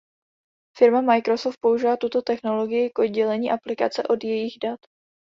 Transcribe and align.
Firma 0.77 1.01
Microsoft 1.05 1.57
použila 1.61 1.97
tuto 1.97 2.21
technologii 2.21 2.89
k 2.89 2.99
oddělení 2.99 3.51
aplikace 3.51 4.03
od 4.03 4.23
jejích 4.23 4.57
dat. 4.63 4.79